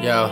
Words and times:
Yo, 0.00 0.30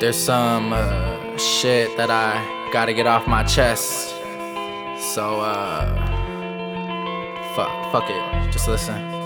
there's 0.00 0.16
some 0.16 0.72
uh, 0.72 1.36
shit 1.36 1.94
that 1.98 2.10
I 2.10 2.70
gotta 2.72 2.94
get 2.94 3.06
off 3.06 3.26
my 3.26 3.42
chest. 3.42 4.14
So, 5.12 5.40
uh, 5.40 5.84
fuck, 7.54 7.92
fuck 7.92 8.08
it, 8.08 8.50
just 8.50 8.66
listen. 8.66 9.19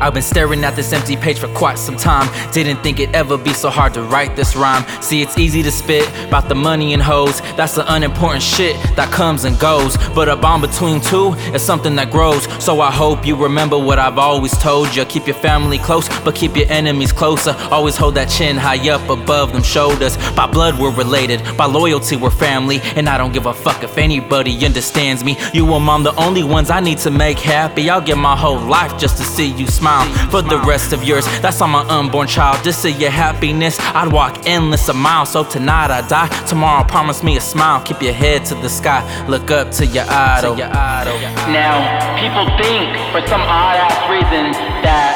I've 0.00 0.12
been 0.12 0.22
staring 0.22 0.62
at 0.64 0.76
this 0.76 0.92
empty 0.92 1.16
page 1.16 1.38
for 1.38 1.48
quite 1.48 1.78
some 1.78 1.96
time. 1.96 2.28
Didn't 2.52 2.82
think 2.82 3.00
it'd 3.00 3.14
ever 3.14 3.38
be 3.38 3.52
so 3.54 3.70
hard 3.70 3.94
to 3.94 4.02
write 4.02 4.36
this 4.36 4.54
rhyme. 4.54 4.84
See, 5.00 5.22
it's 5.22 5.38
easy 5.38 5.62
to 5.62 5.70
spit 5.70 6.06
about 6.28 6.48
the 6.48 6.54
money 6.54 6.92
and 6.92 7.02
hoes. 7.02 7.40
That's 7.56 7.74
the 7.74 7.92
unimportant 7.92 8.42
shit 8.42 8.76
that 8.96 9.10
comes 9.10 9.44
and 9.44 9.58
goes. 9.58 9.96
But 10.14 10.28
a 10.28 10.36
bond 10.36 10.62
between 10.62 11.00
two 11.00 11.32
is 11.54 11.62
something 11.62 11.96
that 11.96 12.10
grows. 12.10 12.44
So 12.62 12.80
I 12.80 12.90
hope 12.90 13.26
you 13.26 13.36
remember 13.36 13.78
what 13.78 13.98
I've 13.98 14.18
always 14.18 14.56
told 14.58 14.94
you. 14.94 15.04
Keep 15.06 15.26
your 15.26 15.36
family 15.36 15.78
close, 15.78 16.08
but 16.20 16.34
keep 16.34 16.56
your 16.56 16.70
enemies 16.70 17.12
closer. 17.12 17.56
Always 17.70 17.96
hold 17.96 18.14
that 18.16 18.28
chin 18.28 18.56
high 18.56 18.90
up 18.90 19.08
above 19.08 19.52
them 19.52 19.62
shoulders. 19.62 20.16
By 20.34 20.46
blood, 20.46 20.78
we're 20.78 20.94
related. 20.94 21.40
By 21.56 21.66
loyalty, 21.66 22.16
we're 22.16 22.30
family. 22.30 22.80
And 22.96 23.08
I 23.08 23.16
don't 23.16 23.32
give 23.32 23.46
a 23.46 23.54
fuck 23.54 23.82
if 23.82 23.96
anybody 23.96 24.64
understands 24.64 25.24
me. 25.24 25.36
You 25.54 25.72
and 25.74 25.84
mom, 25.84 26.02
the 26.02 26.14
only 26.16 26.44
ones 26.44 26.70
I 26.70 26.80
need 26.80 26.98
to 26.98 27.10
make 27.10 27.38
happy. 27.38 27.88
I'll 27.88 28.00
give 28.00 28.18
my 28.18 28.36
whole 28.36 28.60
life 28.60 28.98
just 28.98 29.16
to 29.18 29.24
see 29.24 29.55
you 29.58 29.66
smile 29.66 30.04
for 30.30 30.42
the 30.42 30.58
rest 30.60 30.92
of 30.92 31.04
yours. 31.04 31.24
That's 31.40 31.60
on 31.60 31.70
my 31.70 31.84
unborn 31.88 32.28
child. 32.28 32.64
This 32.64 32.84
is 32.84 32.98
your 33.00 33.10
happiness. 33.10 33.78
I'd 33.80 34.12
walk 34.12 34.46
endless 34.46 34.88
a 34.88 34.94
mile. 34.94 35.26
So 35.26 35.44
tonight 35.44 35.90
I 35.90 36.06
die. 36.06 36.28
Tomorrow 36.46 36.84
promise 36.86 37.22
me 37.22 37.36
a 37.36 37.40
smile. 37.40 37.82
Keep 37.82 38.02
your 38.02 38.12
head 38.12 38.44
to 38.46 38.54
the 38.56 38.68
sky. 38.68 39.02
Look 39.26 39.50
up 39.50 39.70
to 39.72 39.86
your 39.86 40.04
idol. 40.08 40.56
Now, 40.56 41.76
people 42.20 42.46
think 42.58 42.96
for 43.12 43.26
some 43.28 43.42
odd 43.42 43.76
ass 43.76 43.96
reason 44.10 44.52
that 44.82 45.14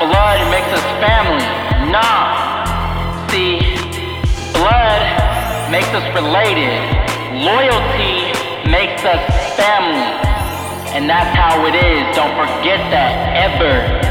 blood 0.00 0.40
makes 0.50 0.70
us 0.72 0.84
family. 1.00 1.44
Nah. 1.90 3.28
See, 3.30 3.58
blood 4.52 5.02
makes 5.70 5.88
us 5.88 6.06
related. 6.14 6.78
Loyalty 7.44 8.32
makes 8.70 9.04
us 9.04 9.22
family. 9.56 10.39
And 10.92 11.08
that's 11.08 11.36
how 11.36 11.64
it 11.66 11.74
is. 11.76 12.16
Don't 12.16 12.34
forget 12.34 12.80
that 12.90 13.36
ever. 13.36 14.09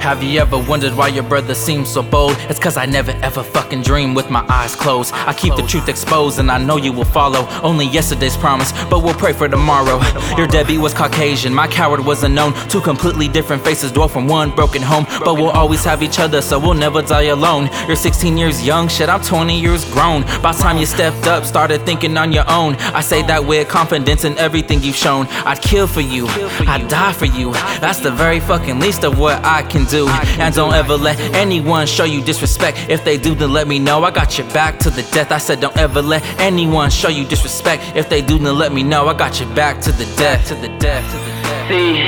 Have 0.00 0.22
you 0.22 0.40
ever 0.40 0.56
wondered 0.56 0.94
why 0.96 1.08
your 1.08 1.24
brother 1.24 1.54
seems 1.54 1.90
so 1.90 2.02
bold? 2.02 2.34
It's 2.48 2.58
cause 2.58 2.78
I 2.78 2.86
never 2.86 3.10
ever 3.22 3.42
fucking 3.42 3.82
dream 3.82 4.14
with 4.14 4.30
my 4.30 4.42
eyes 4.48 4.74
closed. 4.74 5.12
I 5.14 5.34
keep 5.34 5.54
the 5.56 5.62
truth 5.62 5.90
exposed 5.90 6.38
and 6.38 6.50
I 6.50 6.56
know 6.56 6.78
you 6.78 6.90
will 6.90 7.04
follow. 7.04 7.46
Only 7.62 7.84
yesterday's 7.84 8.34
promise, 8.34 8.72
but 8.84 9.04
we'll 9.04 9.12
pray 9.12 9.34
for 9.34 9.46
tomorrow. 9.46 10.00
Your 10.38 10.46
Debbie 10.46 10.78
was 10.78 10.94
Caucasian, 10.94 11.52
my 11.52 11.68
coward 11.68 12.00
was 12.00 12.22
unknown. 12.24 12.54
Two 12.70 12.80
completely 12.80 13.28
different 13.28 13.62
faces 13.62 13.92
dwell 13.92 14.08
from 14.08 14.26
one 14.26 14.54
broken 14.54 14.80
home. 14.80 15.04
But 15.22 15.34
we'll 15.34 15.50
always 15.50 15.84
have 15.84 16.02
each 16.02 16.18
other, 16.18 16.40
so 16.40 16.58
we'll 16.58 16.72
never 16.72 17.02
die 17.02 17.24
alone. 17.24 17.68
You're 17.86 17.94
16 17.94 18.38
years 18.38 18.66
young, 18.66 18.88
shit, 18.88 19.10
I'm 19.10 19.20
20 19.20 19.60
years 19.60 19.84
grown. 19.92 20.22
By 20.40 20.52
time 20.52 20.78
you 20.78 20.86
stepped 20.86 21.26
up, 21.26 21.44
started 21.44 21.82
thinking 21.82 22.16
on 22.16 22.32
your 22.32 22.50
own. 22.50 22.76
I 22.94 23.02
say 23.02 23.20
that 23.24 23.44
with 23.44 23.68
confidence 23.68 24.24
in 24.24 24.38
everything 24.38 24.82
you've 24.82 24.96
shown. 24.96 25.26
I'd 25.44 25.60
kill 25.60 25.86
for 25.86 26.00
you, 26.00 26.26
I'd 26.66 26.88
die 26.88 27.12
for 27.12 27.26
you. 27.26 27.52
That's 27.80 28.00
the 28.00 28.10
very 28.10 28.40
fucking 28.40 28.80
least 28.80 29.04
of 29.04 29.18
what 29.18 29.44
I 29.44 29.60
can 29.62 29.89
do. 29.90 30.06
And 30.38 30.54
don't 30.54 30.72
ever 30.72 30.96
let 30.96 31.18
anyone 31.34 31.86
show 31.86 32.04
you 32.04 32.22
disrespect. 32.22 32.88
If 32.88 33.04
they 33.04 33.18
do, 33.18 33.34
then 33.34 33.52
let 33.52 33.66
me 33.66 33.78
know. 33.78 34.04
I 34.04 34.10
got 34.10 34.38
your 34.38 34.46
back 34.52 34.78
to 34.80 34.90
the 34.90 35.02
death. 35.10 35.32
I 35.32 35.38
said, 35.38 35.60
don't 35.60 35.76
ever 35.76 36.00
let 36.00 36.22
anyone 36.38 36.90
show 36.90 37.08
you 37.08 37.24
disrespect. 37.26 37.96
If 37.96 38.08
they 38.08 38.22
do, 38.22 38.38
then 38.38 38.56
let 38.56 38.72
me 38.72 38.82
know. 38.82 39.08
I 39.08 39.14
got 39.14 39.40
your 39.40 39.52
back 39.54 39.80
to 39.82 39.92
the 39.92 40.06
death. 40.16 40.46
To 40.48 40.54
the 40.54 40.68
death. 40.78 41.04
To 41.10 41.18
the 41.18 41.34
death. 41.42 41.68
See, 41.68 42.06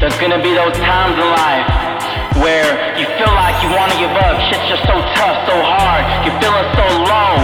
there's 0.00 0.18
gonna 0.18 0.42
be 0.42 0.54
those 0.54 0.74
times 0.82 1.14
in 1.14 1.28
life 1.30 1.66
where 2.42 2.98
you 2.98 3.06
feel 3.18 3.34
like 3.34 3.56
you 3.62 3.70
wanna 3.70 3.96
give 3.98 4.10
up. 4.10 4.34
Shit's 4.50 4.66
just 4.68 4.82
so 4.86 4.96
tough, 5.14 5.38
so 5.46 5.54
hard. 5.62 6.02
You're 6.26 6.38
feeling 6.42 6.68
so 6.74 6.86
low. 7.06 7.34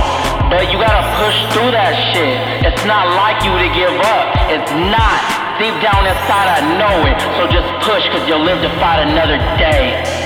But 0.50 0.70
you 0.70 0.78
gotta 0.78 1.06
push 1.22 1.38
through 1.54 1.70
that 1.74 1.94
shit. 2.14 2.38
It's 2.66 2.84
not 2.86 3.06
like 3.14 3.42
you 3.42 3.50
to 3.50 3.68
give 3.74 3.94
up. 4.03 4.26
It's 4.50 4.72
not. 4.91 5.45
Deep 5.58 5.72
down 5.80 6.04
inside, 6.04 6.48
I 6.52 6.60
know 6.76 7.06
it. 7.08 7.16
So 7.38 7.48
just 7.48 7.66
push, 7.82 8.06
cause 8.12 8.28
you'll 8.28 8.44
live 8.44 8.60
to 8.60 8.68
fight 8.78 9.00
another 9.00 9.38
day. 9.56 10.25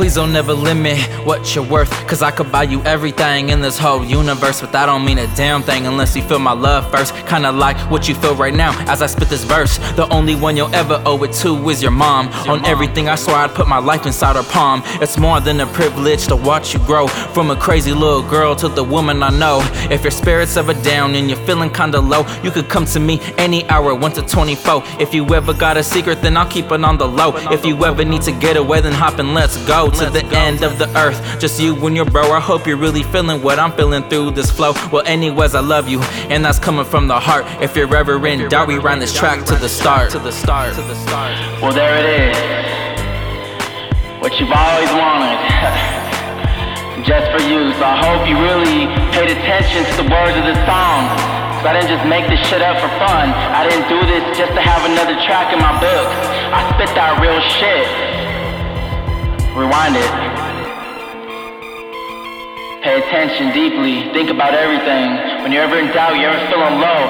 Please 0.00 0.14
don't 0.14 0.34
ever 0.34 0.54
limit 0.54 0.98
what 1.26 1.54
you're 1.54 1.62
worth. 1.62 1.90
Cause 2.08 2.22
I 2.22 2.30
could 2.30 2.50
buy 2.50 2.62
you 2.62 2.82
everything 2.84 3.50
in 3.50 3.60
this 3.60 3.78
whole 3.78 4.02
universe. 4.02 4.62
But 4.62 4.72
that 4.72 4.86
don't 4.86 5.04
mean 5.04 5.18
a 5.18 5.26
damn 5.36 5.62
thing 5.62 5.86
unless 5.86 6.16
you 6.16 6.22
feel 6.22 6.38
my 6.38 6.54
love 6.54 6.90
first. 6.90 7.14
Kinda 7.26 7.52
like 7.52 7.76
what 7.90 8.08
you 8.08 8.14
feel 8.14 8.34
right 8.34 8.54
now 8.54 8.72
as 8.90 9.02
I 9.02 9.06
spit 9.06 9.28
this 9.28 9.44
verse. 9.44 9.76
The 9.96 10.08
only 10.08 10.34
one 10.36 10.56
you'll 10.56 10.74
ever 10.74 11.02
owe 11.04 11.22
it 11.24 11.34
to 11.42 11.68
is 11.68 11.82
your 11.82 11.90
mom. 11.90 12.28
Your 12.46 12.52
On 12.52 12.62
mom. 12.62 12.64
everything 12.64 13.10
I 13.10 13.14
swear 13.14 13.36
I'd 13.36 13.54
put 13.54 13.68
my 13.68 13.76
life 13.76 14.06
inside 14.06 14.36
her 14.36 14.42
palm. 14.42 14.82
It's 15.02 15.18
more 15.18 15.38
than 15.38 15.60
a 15.60 15.66
privilege 15.66 16.28
to 16.28 16.36
watch 16.36 16.72
you 16.72 16.80
grow. 16.80 17.06
From 17.06 17.50
a 17.50 17.56
crazy 17.56 17.92
little 17.92 18.22
girl 18.22 18.56
to 18.56 18.68
the 18.68 18.82
woman 18.82 19.22
I 19.22 19.28
know. 19.28 19.60
If 19.90 20.02
your 20.02 20.12
spirit's 20.12 20.56
ever 20.56 20.72
down 20.72 21.14
and 21.14 21.28
you're 21.28 21.44
feeling 21.44 21.68
kinda 21.68 22.00
low, 22.00 22.24
you 22.42 22.50
could 22.50 22.70
come 22.70 22.86
to 22.86 23.00
me 23.00 23.20
any 23.36 23.68
hour, 23.68 23.94
1 23.94 24.12
to 24.12 24.22
24. 24.22 24.82
If 24.98 25.12
you 25.12 25.26
ever 25.34 25.52
got 25.52 25.76
a 25.76 25.82
secret, 25.82 26.22
then 26.22 26.38
I'll 26.38 26.48
keep 26.48 26.72
it 26.72 26.82
on 26.82 26.96
the 26.96 27.06
low. 27.06 27.34
If 27.50 27.66
you 27.66 27.84
ever 27.84 28.02
need 28.02 28.22
to 28.22 28.32
get 28.32 28.56
away, 28.56 28.80
then 28.80 28.94
hop 28.94 29.18
and 29.18 29.34
let's 29.34 29.58
go 29.90 30.04
to 30.04 30.10
the 30.10 30.24
end 30.36 30.62
of 30.62 30.78
the 30.78 30.88
earth. 30.96 31.20
Just 31.38 31.60
you 31.60 31.74
and 31.86 31.96
your 31.96 32.04
bro. 32.04 32.32
I 32.32 32.40
hope 32.40 32.66
you're 32.66 32.76
really 32.76 33.02
feeling 33.02 33.42
what 33.42 33.58
I'm 33.58 33.72
feeling 33.72 34.02
through 34.08 34.32
this 34.32 34.50
flow. 34.50 34.72
Well, 34.92 35.02
anyways, 35.06 35.54
I 35.54 35.60
love 35.60 35.88
you, 35.88 36.00
and 36.30 36.44
that's 36.44 36.58
coming 36.58 36.84
from 36.84 37.08
the 37.08 37.18
heart. 37.18 37.44
If 37.62 37.76
you're 37.76 37.94
ever 37.94 38.24
in 38.26 38.48
doubt, 38.48 38.68
we 38.68 38.78
run 38.78 38.98
this 38.98 39.14
track 39.16 39.44
to 39.46 39.56
the 39.56 39.68
start. 39.68 40.10
To 40.12 40.18
the 40.18 40.32
start. 40.32 40.74
To 40.74 40.82
the 40.82 40.94
start. 40.94 41.32
Well, 41.62 41.72
there 41.72 41.96
it 41.98 42.06
is. 42.06 42.36
What 44.20 44.38
you've 44.38 44.52
always 44.52 44.90
wanted. 44.92 45.38
Just 47.06 47.32
for 47.32 47.40
you. 47.48 47.72
So 47.80 47.84
I 47.84 47.96
hope 48.04 48.28
you 48.28 48.36
really 48.36 48.84
paid 49.16 49.32
attention 49.32 49.88
to 49.88 50.02
the 50.04 50.08
words 50.12 50.36
of 50.36 50.44
this 50.44 50.60
song. 50.68 51.08
So 51.64 51.68
I 51.68 51.72
didn't 51.72 51.88
just 51.88 52.04
make 52.08 52.28
this 52.28 52.40
shit 52.48 52.60
up 52.60 52.76
for 52.76 52.88
fun. 53.00 53.32
I 53.32 53.68
didn't 53.68 53.88
do 53.88 54.00
this 54.04 54.36
just 54.36 54.52
to 54.52 54.60
have 54.60 54.84
another 54.84 55.16
track 55.24 55.52
in 55.52 55.60
my 55.60 55.72
book. 55.80 56.08
I 56.52 56.60
spit 56.76 56.92
that 56.96 57.20
real 57.20 57.40
shit. 57.40 58.19
Rewind 59.56 59.96
it. 59.96 60.12
Pay 62.82 63.02
attention 63.02 63.52
deeply. 63.52 64.12
Think 64.14 64.30
about 64.30 64.54
everything. 64.54 65.42
When 65.42 65.50
you're 65.50 65.64
ever 65.64 65.78
in 65.78 65.88
doubt, 65.92 66.16
you're 66.18 66.30
ever 66.30 66.46
feeling 66.46 66.78
low. 66.78 67.00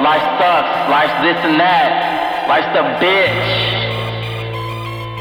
Life 0.00 0.24
sucks. 0.40 0.90
Life's 0.90 1.20
this 1.22 1.36
and 1.44 1.60
that. 1.60 2.48
Life's 2.48 2.72
a 2.72 2.82
bitch. 2.98 3.80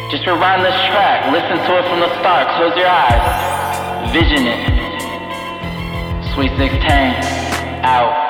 Just 0.09 0.25
rewind 0.25 0.63
this 0.63 0.73
track. 0.87 1.29
Listen 1.31 1.57
to 1.67 1.77
it 1.77 1.85
from 1.89 1.99
the 1.99 2.09
start. 2.19 2.47
Close 2.57 2.75
your 2.75 2.87
eyes. 2.87 4.13
Vision 4.13 4.47
it. 4.47 4.63
Sweet 6.33 6.51
16. 6.57 6.79
Out. 7.83 8.28